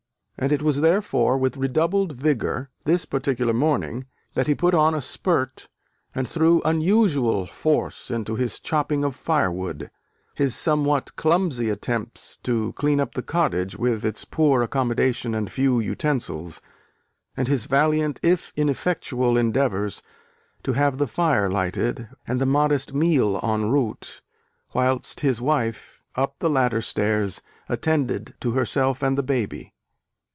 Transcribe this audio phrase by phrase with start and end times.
[0.37, 4.95] And it was therefore with re doubled vigour, this particular morning, that he put on
[4.95, 5.69] a spurt,
[6.15, 9.91] and threw unusual force into his chopping of firewood,
[10.33, 15.79] his somewhat clumsy attempts to clean up the cottage, with its poor accommodation and few
[15.79, 16.59] utensils,
[17.37, 20.01] and his valiant if ineffectual endeavours
[20.63, 24.23] to have the fire lighted and the modest meal en route,
[24.73, 29.75] whilst his wife, up the ladder stairs, attended to herself and the baby.